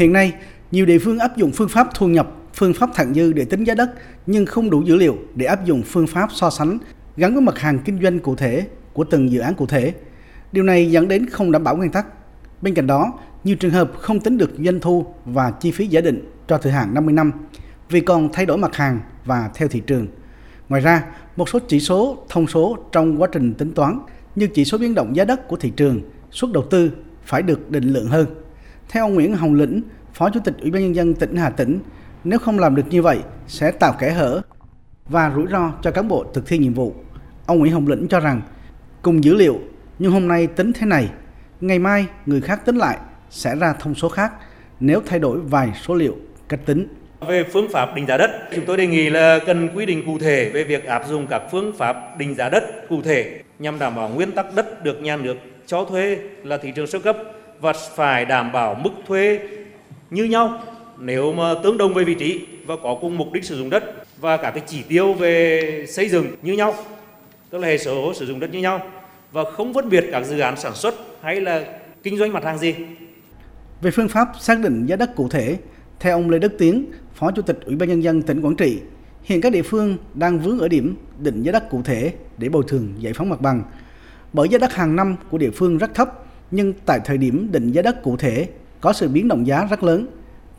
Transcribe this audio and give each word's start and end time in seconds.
Hiện 0.00 0.12
nay, 0.12 0.34
nhiều 0.70 0.86
địa 0.86 0.98
phương 0.98 1.18
áp 1.18 1.36
dụng 1.36 1.50
phương 1.52 1.68
pháp 1.68 1.88
thu 1.94 2.08
nhập, 2.08 2.32
phương 2.54 2.74
pháp 2.74 2.90
thặng 2.94 3.14
dư 3.14 3.32
để 3.32 3.44
tính 3.44 3.64
giá 3.64 3.74
đất 3.74 3.90
nhưng 4.26 4.46
không 4.46 4.70
đủ 4.70 4.82
dữ 4.82 4.96
liệu 4.96 5.18
để 5.34 5.46
áp 5.46 5.64
dụng 5.64 5.82
phương 5.82 6.06
pháp 6.06 6.28
so 6.32 6.50
sánh 6.50 6.78
gắn 7.16 7.32
với 7.32 7.42
mặt 7.42 7.58
hàng 7.58 7.78
kinh 7.78 8.02
doanh 8.02 8.18
cụ 8.18 8.34
thể 8.36 8.66
của 8.92 9.04
từng 9.04 9.30
dự 9.30 9.40
án 9.40 9.54
cụ 9.54 9.66
thể. 9.66 9.94
Điều 10.52 10.64
này 10.64 10.90
dẫn 10.90 11.08
đến 11.08 11.26
không 11.26 11.52
đảm 11.52 11.64
bảo 11.64 11.76
nguyên 11.76 11.90
tắc. 11.90 12.06
Bên 12.62 12.74
cạnh 12.74 12.86
đó, 12.86 13.12
nhiều 13.44 13.56
trường 13.56 13.70
hợp 13.70 13.92
không 13.98 14.20
tính 14.20 14.38
được 14.38 14.50
doanh 14.64 14.80
thu 14.80 15.06
và 15.24 15.50
chi 15.50 15.70
phí 15.70 15.86
giả 15.86 16.00
định 16.00 16.30
cho 16.48 16.58
thời 16.58 16.72
hạn 16.72 16.94
50 16.94 17.14
năm 17.14 17.32
vì 17.90 18.00
còn 18.00 18.32
thay 18.32 18.46
đổi 18.46 18.58
mặt 18.58 18.76
hàng 18.76 19.00
và 19.24 19.50
theo 19.54 19.68
thị 19.68 19.82
trường. 19.86 20.06
Ngoài 20.68 20.82
ra, 20.82 21.04
một 21.36 21.48
số 21.48 21.58
chỉ 21.68 21.80
số 21.80 22.24
thông 22.28 22.46
số 22.46 22.78
trong 22.92 23.22
quá 23.22 23.28
trình 23.32 23.54
tính 23.54 23.72
toán 23.72 23.98
như 24.34 24.46
chỉ 24.54 24.64
số 24.64 24.78
biến 24.78 24.94
động 24.94 25.16
giá 25.16 25.24
đất 25.24 25.48
của 25.48 25.56
thị 25.56 25.72
trường, 25.76 26.00
suất 26.30 26.52
đầu 26.52 26.64
tư 26.70 26.90
phải 27.24 27.42
được 27.42 27.70
định 27.70 27.92
lượng 27.92 28.08
hơn. 28.08 28.26
Theo 28.92 29.04
ông 29.04 29.14
Nguyễn 29.14 29.34
Hồng 29.34 29.54
Lĩnh, 29.54 29.82
Phó 30.14 30.30
Chủ 30.30 30.40
tịch 30.44 30.54
Ủy 30.60 30.70
ban 30.70 30.82
nhân 30.82 30.94
dân 30.94 31.14
tỉnh 31.14 31.36
Hà 31.36 31.50
Tĩnh, 31.50 31.78
nếu 32.24 32.38
không 32.38 32.58
làm 32.58 32.74
được 32.74 32.82
như 32.90 33.02
vậy 33.02 33.18
sẽ 33.46 33.70
tạo 33.70 33.92
kẽ 34.00 34.10
hở 34.10 34.40
và 35.08 35.32
rủi 35.34 35.46
ro 35.50 35.72
cho 35.82 35.90
cán 35.90 36.08
bộ 36.08 36.24
thực 36.34 36.46
thi 36.46 36.58
nhiệm 36.58 36.74
vụ. 36.74 36.94
Ông 37.46 37.58
Nguyễn 37.58 37.72
Hồng 37.72 37.88
Lĩnh 37.88 38.08
cho 38.08 38.20
rằng 38.20 38.42
cùng 39.02 39.24
dữ 39.24 39.34
liệu 39.34 39.60
nhưng 39.98 40.12
hôm 40.12 40.28
nay 40.28 40.46
tính 40.46 40.72
thế 40.72 40.86
này, 40.86 41.08
ngày 41.60 41.78
mai 41.78 42.06
người 42.26 42.40
khác 42.40 42.64
tính 42.64 42.76
lại 42.76 42.98
sẽ 43.30 43.56
ra 43.56 43.72
thông 43.80 43.94
số 43.94 44.08
khác 44.08 44.32
nếu 44.80 45.02
thay 45.06 45.18
đổi 45.18 45.40
vài 45.40 45.72
số 45.82 45.94
liệu 45.94 46.16
cách 46.48 46.60
tính. 46.66 46.86
Về 47.28 47.44
phương 47.52 47.68
pháp 47.72 47.94
định 47.94 48.06
giá 48.06 48.16
đất, 48.16 48.30
chúng 48.54 48.64
tôi 48.66 48.76
đề 48.76 48.86
nghị 48.86 49.10
là 49.10 49.38
cần 49.46 49.68
quy 49.74 49.86
định 49.86 50.02
cụ 50.06 50.18
thể 50.18 50.50
về 50.54 50.64
việc 50.64 50.84
áp 50.84 51.02
dụng 51.08 51.26
các 51.26 51.42
phương 51.50 51.72
pháp 51.78 51.96
định 52.18 52.34
giá 52.34 52.48
đất 52.48 52.64
cụ 52.88 53.02
thể 53.02 53.40
nhằm 53.58 53.78
đảm 53.78 53.94
bảo 53.94 54.08
nguyên 54.08 54.32
tắc 54.32 54.54
đất 54.54 54.84
được 54.84 55.00
nhà 55.02 55.16
nước 55.16 55.36
cho 55.66 55.84
thuê 55.84 56.18
là 56.44 56.58
thị 56.58 56.72
trường 56.74 56.86
sơ 56.86 56.98
cấp 56.98 57.16
và 57.60 57.72
phải 57.72 58.24
đảm 58.24 58.52
bảo 58.52 58.74
mức 58.74 58.90
thuế 59.06 59.40
như 60.10 60.24
nhau 60.24 60.62
nếu 60.98 61.32
mà 61.32 61.54
tương 61.62 61.78
đồng 61.78 61.94
về 61.94 62.04
vị 62.04 62.14
trí 62.14 62.46
và 62.66 62.76
có 62.82 62.98
cùng 63.00 63.18
mục 63.18 63.32
đích 63.32 63.44
sử 63.44 63.58
dụng 63.58 63.70
đất 63.70 63.84
và 64.20 64.36
cả 64.36 64.50
cái 64.50 64.62
chỉ 64.66 64.82
tiêu 64.82 65.12
về 65.12 65.84
xây 65.88 66.08
dựng 66.08 66.26
như 66.42 66.52
nhau 66.52 66.74
tức 67.50 67.58
là 67.58 67.68
hệ 67.68 67.78
số 67.78 68.14
sử 68.14 68.26
dụng 68.26 68.40
đất 68.40 68.52
như 68.52 68.58
nhau 68.58 68.80
và 69.32 69.42
không 69.56 69.74
phân 69.74 69.88
biệt 69.88 70.04
các 70.12 70.24
dự 70.26 70.38
án 70.38 70.56
sản 70.56 70.74
xuất 70.74 70.94
hay 71.22 71.40
là 71.40 71.64
kinh 72.02 72.18
doanh 72.18 72.32
mặt 72.32 72.44
hàng 72.44 72.58
gì. 72.58 72.74
Về 73.82 73.90
phương 73.90 74.08
pháp 74.08 74.28
xác 74.40 74.60
định 74.60 74.86
giá 74.86 74.96
đất 74.96 75.16
cụ 75.16 75.28
thể, 75.28 75.58
theo 76.00 76.16
ông 76.16 76.30
Lê 76.30 76.38
Đức 76.38 76.52
Tiến, 76.58 76.84
Phó 77.14 77.30
Chủ 77.30 77.42
tịch 77.42 77.58
Ủy 77.64 77.76
ban 77.76 77.88
nhân 77.88 78.02
dân 78.02 78.22
tỉnh 78.22 78.40
Quảng 78.42 78.56
Trị, 78.56 78.80
hiện 79.22 79.40
các 79.40 79.52
địa 79.52 79.62
phương 79.62 79.96
đang 80.14 80.38
vướng 80.38 80.58
ở 80.58 80.68
điểm 80.68 80.96
định 81.18 81.42
giá 81.42 81.52
đất 81.52 81.70
cụ 81.70 81.82
thể 81.84 82.12
để 82.38 82.48
bồi 82.48 82.64
thường 82.68 82.94
giải 82.98 83.12
phóng 83.12 83.28
mặt 83.28 83.40
bằng. 83.40 83.62
Bởi 84.32 84.48
giá 84.48 84.58
đất 84.58 84.74
hàng 84.74 84.96
năm 84.96 85.16
của 85.30 85.38
địa 85.38 85.50
phương 85.50 85.78
rất 85.78 85.94
thấp, 85.94 86.24
nhưng 86.50 86.72
tại 86.86 87.00
thời 87.04 87.18
điểm 87.18 87.48
định 87.52 87.72
giá 87.72 87.82
đất 87.82 88.02
cụ 88.02 88.16
thể 88.16 88.48
có 88.80 88.92
sự 88.92 89.08
biến 89.08 89.28
động 89.28 89.46
giá 89.46 89.66
rất 89.70 89.82
lớn. 89.82 90.06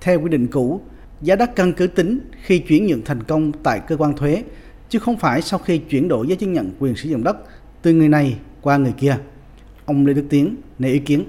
Theo 0.00 0.20
quy 0.20 0.28
định 0.28 0.46
cũ, 0.46 0.80
giá 1.20 1.36
đất 1.36 1.56
căn 1.56 1.72
cứ 1.72 1.86
tính 1.86 2.20
khi 2.42 2.58
chuyển 2.58 2.86
nhượng 2.86 3.04
thành 3.04 3.22
công 3.22 3.52
tại 3.52 3.80
cơ 3.86 3.96
quan 3.96 4.16
thuế, 4.16 4.42
chứ 4.88 4.98
không 4.98 5.16
phải 5.16 5.42
sau 5.42 5.58
khi 5.58 5.78
chuyển 5.78 6.08
đổi 6.08 6.26
giấy 6.26 6.36
chứng 6.36 6.52
nhận 6.52 6.70
quyền 6.78 6.96
sử 6.96 7.08
dụng 7.08 7.24
đất 7.24 7.36
từ 7.82 7.92
người 7.92 8.08
này 8.08 8.36
qua 8.62 8.76
người 8.76 8.94
kia. 8.98 9.16
Ông 9.84 10.06
Lê 10.06 10.12
Đức 10.12 10.24
Tiến 10.30 10.56
nêu 10.78 10.92
ý 10.92 10.98
kiến. 10.98 11.24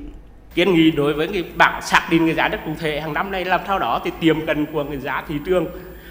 Kiến 0.56 0.74
nghị 0.74 0.92
đối 0.92 1.14
với 1.14 1.28
cái 1.28 1.44
bảng 1.58 1.82
xác 1.82 2.08
định 2.12 2.26
cái 2.26 2.36
giá 2.36 2.48
đất 2.48 2.60
cụ 2.66 2.72
thể 2.80 3.02
hàng 3.02 3.14
năm 3.14 3.32
này 3.32 3.46
làm 3.46 3.62
sao 3.68 3.80
đó 3.80 4.02
thì 4.06 4.12
tiềm 4.22 4.46
cần 4.46 4.66
của 4.74 4.84
cái 4.84 5.00
giá 5.00 5.24
thị 5.28 5.36
trường 5.46 5.66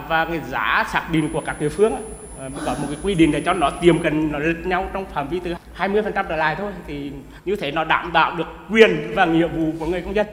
và 0.08 0.24
cái 0.24 0.40
giá 0.50 0.84
xác 0.92 1.08
định 1.12 1.28
của 1.32 1.40
các 1.40 1.60
địa 1.60 1.68
phương 1.68 1.92
Ờ, 2.40 2.50
có 2.66 2.74
một 2.80 2.86
cái 2.90 2.98
quy 3.02 3.14
định 3.14 3.32
để 3.32 3.42
cho 3.44 3.52
nó 3.52 3.70
tiềm 3.70 3.98
cận 3.98 4.32
nó 4.32 4.38
lệch 4.38 4.66
nhau 4.66 4.90
trong 4.92 5.06
phạm 5.14 5.28
vi 5.28 5.40
từ 5.44 5.54
20% 5.76 6.26
trở 6.28 6.36
lại 6.36 6.56
thôi. 6.58 6.72
Thì 6.86 7.12
như 7.44 7.56
thế 7.56 7.70
nó 7.70 7.84
đảm 7.84 8.12
bảo 8.12 8.36
được 8.36 8.46
quyền 8.70 9.12
và 9.14 9.24
nghĩa 9.24 9.46
vụ 9.46 9.72
của 9.78 9.86
người 9.86 10.00
công 10.00 10.14
dân. 10.14 10.26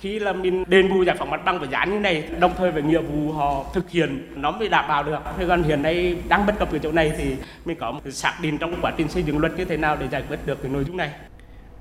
Khi 0.00 0.18
là 0.18 0.32
mình 0.32 0.64
đền 0.66 0.88
bù 0.88 1.02
giải 1.02 1.16
phóng 1.18 1.30
mặt 1.30 1.44
bằng 1.44 1.60
và 1.60 1.66
giá 1.66 1.84
như 1.84 1.98
này, 1.98 2.24
đồng 2.40 2.52
thời 2.56 2.72
với 2.72 2.82
nghĩa 2.82 3.00
vụ 3.00 3.32
họ 3.32 3.64
thực 3.74 3.90
hiện, 3.90 4.28
nó 4.36 4.50
mới 4.50 4.68
đảm 4.68 4.84
bảo 4.88 5.02
được. 5.02 5.18
Thế 5.38 5.44
còn 5.48 5.62
hiện 5.62 5.82
nay 5.82 6.16
đang 6.28 6.46
bất 6.46 6.58
cập 6.58 6.72
ở 6.72 6.78
chỗ 6.78 6.92
này 6.92 7.12
thì 7.18 7.36
mình 7.64 7.76
có 7.80 7.90
một 7.90 8.00
xác 8.10 8.34
định 8.42 8.58
trong 8.58 8.74
quá 8.82 8.92
trình 8.96 9.08
xây 9.08 9.22
dựng 9.22 9.38
luật 9.38 9.58
như 9.58 9.64
thế 9.64 9.76
nào 9.76 9.96
để 10.00 10.06
giải 10.12 10.22
quyết 10.28 10.38
được 10.46 10.62
cái 10.62 10.72
nội 10.72 10.84
dung 10.84 10.96
này. 10.96 11.10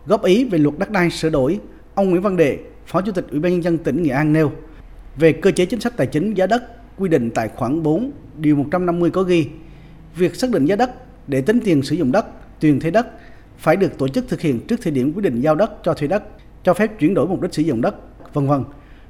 Góp 0.05 0.23
ý 0.23 0.43
về 0.43 0.57
luật 0.57 0.75
đất 0.77 0.89
đai 0.89 1.09
sửa 1.09 1.29
đổi, 1.29 1.59
ông 1.95 2.09
Nguyễn 2.09 2.21
Văn 2.21 2.37
Đệ 2.37 2.57
phó 2.85 3.01
chủ 3.01 3.11
tịch 3.11 3.25
ủy 3.31 3.39
ban 3.39 3.51
nhân 3.51 3.63
dân 3.63 3.77
tỉnh 3.77 4.03
Nghệ 4.03 4.11
An 4.11 4.33
nêu, 4.33 4.51
về 5.15 5.33
cơ 5.33 5.51
chế 5.51 5.65
chính 5.65 5.79
sách 5.79 5.93
tài 5.97 6.07
chính 6.07 6.33
giá 6.33 6.47
đất 6.47 6.82
quy 6.97 7.09
định 7.09 7.31
tại 7.35 7.49
khoản 7.55 7.83
4 7.83 8.11
điều 8.37 8.55
150 8.55 9.11
có 9.11 9.23
ghi 9.23 9.47
việc 10.15 10.35
xác 10.35 10.49
định 10.49 10.65
giá 10.65 10.75
đất 10.75 10.91
để 11.27 11.41
tính 11.41 11.59
tiền 11.63 11.83
sử 11.83 11.95
dụng 11.95 12.11
đất 12.11 12.25
tiền 12.59 12.79
thuê 12.79 12.91
đất 12.91 13.07
phải 13.57 13.75
được 13.75 13.97
tổ 13.97 14.07
chức 14.07 14.27
thực 14.27 14.41
hiện 14.41 14.59
trước 14.67 14.79
thời 14.81 14.91
điểm 14.91 15.13
quyết 15.13 15.21
định 15.21 15.41
giao 15.41 15.55
đất 15.55 15.71
cho 15.83 15.93
thuê 15.93 16.07
đất 16.07 16.23
cho 16.63 16.73
phép 16.73 16.99
chuyển 16.99 17.13
đổi 17.13 17.27
mục 17.27 17.41
đích 17.41 17.53
sử 17.53 17.61
dụng 17.61 17.81
đất, 17.81 17.95
vân 18.33 18.47
vân, 18.47 18.63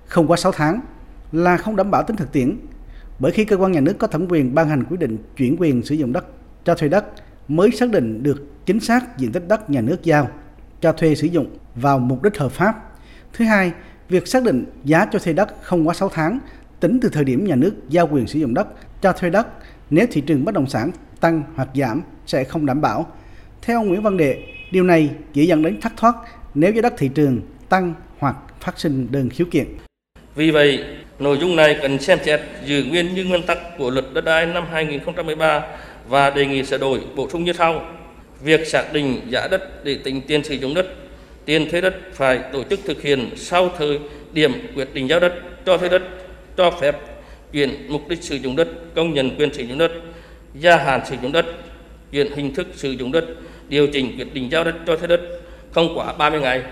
không 0.06 0.28
quá 0.28 0.38
6 0.38 0.52
tháng 0.52 0.80
là 1.32 1.58
không 1.58 1.76
đảm 1.76 1.92
bảo 1.92 2.04
tính 2.04 2.18
thực 2.18 2.32
tiễn. 2.32 2.58
Bởi 3.20 3.32
khi 3.32 3.46
cơ 3.46 3.58
quan 3.58 3.72
nhà 3.72 3.80
nước 3.80 3.94
có 4.00 4.08
thẩm 4.08 4.26
quyền 4.30 4.56
ban 4.56 4.70
hành 4.70 4.84
quyết 4.84 5.00
định 5.00 5.18
chuyển 5.38 5.56
quyền 5.60 5.84
sử 5.84 5.96
dụng 5.96 6.14
đất 6.14 6.26
cho 6.64 6.76
thuê 6.76 6.90
đất 6.90 7.06
mới 7.48 7.72
xác 7.72 7.90
định 7.90 8.24
được 8.24 8.66
chính 8.66 8.80
xác 8.80 9.18
diện 9.18 9.32
tích 9.32 9.48
đất 9.48 9.70
nhà 9.70 9.82
nước 9.82 10.04
giao 10.04 10.30
cho 10.82 10.92
thuê 10.92 11.16
sử 11.16 11.28
dụng 11.28 11.48
vào 11.76 12.00
mục 12.00 12.24
đích 12.24 12.38
hợp 12.38 12.52
pháp. 12.52 12.92
Thứ 13.34 13.46
hai, 13.46 13.72
việc 14.10 14.28
xác 14.28 14.44
định 14.44 14.66
giá 14.84 15.06
cho 15.12 15.20
thuê 15.20 15.34
đất 15.34 15.54
không 15.62 15.88
quá 15.88 15.94
6 15.94 16.10
tháng 16.10 16.40
tính 16.84 17.00
từ 17.02 17.10
thời 17.10 17.24
điểm 17.24 17.46
nhà 17.46 17.56
nước 17.56 17.72
giao 17.90 18.08
quyền 18.08 18.28
sử 18.28 18.40
dụng 18.40 18.54
đất 18.54 18.68
cho 19.02 19.14
thuê 19.14 19.30
đất 19.30 19.48
nếu 19.90 20.08
thị 20.12 20.22
trường 20.22 20.46
bất 20.46 20.54
động 20.54 20.68
sản 20.68 20.92
tăng 21.20 21.44
hoặc 21.56 21.70
giảm 21.76 22.02
sẽ 22.26 22.44
không 22.44 22.66
đảm 22.66 22.82
bảo. 22.82 23.12
Theo 23.62 23.80
ông 23.80 23.88
Nguyễn 23.88 24.02
Văn 24.02 24.18
Đệ, 24.18 24.38
điều 24.72 24.84
này 24.84 25.10
chỉ 25.34 25.46
dẫn 25.46 25.64
đến 25.64 25.82
thất 25.82 25.92
thoát 25.98 26.16
nếu 26.54 26.74
giá 26.74 26.82
đất 26.82 26.94
thị 26.98 27.10
trường 27.16 27.42
tăng 27.70 27.94
hoặc 28.20 28.36
phát 28.60 28.80
sinh 28.80 29.08
đơn 29.12 29.30
khiếu 29.30 29.48
kiện. 29.52 29.66
Vì 30.36 30.52
vậy, 30.52 30.84
nội 31.20 31.38
dung 31.42 31.56
này 31.56 31.78
cần 31.82 32.00
xem 32.00 32.20
xét 32.26 32.42
giữ 32.66 32.84
nguyên 32.84 33.14
như 33.16 33.26
nguyên 33.26 33.44
tắc 33.44 33.58
của 33.78 33.90
luật 33.90 34.06
đất 34.14 34.26
đai 34.26 34.46
năm 34.46 34.64
2013 34.72 35.62
và 36.08 36.30
đề 36.30 36.46
nghị 36.46 36.64
sửa 36.64 36.78
đổi 36.78 37.02
bổ 37.16 37.30
sung 37.30 37.44
như 37.44 37.54
sau. 37.54 37.86
Việc 38.44 38.68
xác 38.68 38.94
định 38.94 39.22
giá 39.30 39.48
đất 39.48 39.86
để 39.86 39.98
tính 40.04 40.22
tiền 40.28 40.44
sử 40.44 40.56
dụng 40.56 40.74
đất, 40.74 40.86
tiền 41.46 41.70
thuê 41.72 41.82
đất 41.82 41.96
phải 42.14 42.40
tổ 42.54 42.64
chức 42.70 42.80
thực 42.86 43.02
hiện 43.02 43.30
sau 43.36 43.70
thời 43.78 44.00
điểm 44.34 44.52
quyết 44.76 44.94
định 44.94 45.10
giao 45.10 45.20
đất, 45.20 45.34
cho 45.66 45.78
thuê 45.78 45.90
đất, 45.90 46.02
cho 46.58 46.72
phép 46.72 46.96
chuyển 47.52 47.88
mục 47.90 48.08
đích 48.10 48.24
sử 48.24 48.36
dụng 48.36 48.56
đất, 48.56 48.68
công 48.96 49.14
nhận 49.14 49.36
quyền 49.38 49.54
sử 49.54 49.64
dụng 49.64 49.78
đất, 49.78 49.92
gia 50.60 50.78
hạn 50.78 51.06
sử 51.06 51.16
dụng 51.22 51.32
đất, 51.32 51.46
chuyển 52.12 52.32
hình 52.36 52.54
thức 52.54 52.68
sử 52.76 52.92
dụng 52.92 53.12
đất, 53.12 53.26
điều 53.70 53.88
chỉnh 53.88 54.18
quyết 54.18 54.34
định 54.34 54.52
giao 54.52 54.64
đất 54.64 54.76
cho 54.88 54.96
thuê 54.96 55.08
đất 55.08 55.22
không 55.72 55.98
quá 55.98 56.14
30 56.14 56.42
ngày. 56.42 56.64